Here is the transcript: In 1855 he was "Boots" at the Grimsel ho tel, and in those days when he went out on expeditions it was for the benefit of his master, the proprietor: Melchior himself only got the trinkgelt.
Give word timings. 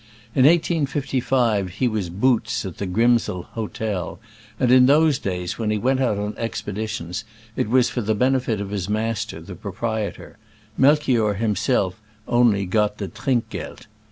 In 0.33 0.45
1855 0.45 1.73
he 1.73 1.87
was 1.87 2.09
"Boots" 2.09 2.65
at 2.65 2.79
the 2.79 2.87
Grimsel 2.87 3.43
ho 3.51 3.67
tel, 3.67 4.19
and 4.59 4.71
in 4.71 4.87
those 4.87 5.19
days 5.19 5.59
when 5.59 5.69
he 5.69 5.77
went 5.77 5.99
out 5.99 6.17
on 6.17 6.33
expeditions 6.39 7.23
it 7.55 7.69
was 7.69 7.91
for 7.91 8.01
the 8.01 8.15
benefit 8.15 8.59
of 8.59 8.71
his 8.71 8.89
master, 8.89 9.39
the 9.39 9.53
proprietor: 9.53 10.39
Melchior 10.75 11.35
himself 11.35 12.01
only 12.27 12.65
got 12.65 12.97
the 12.97 13.09
trinkgelt. 13.09 13.85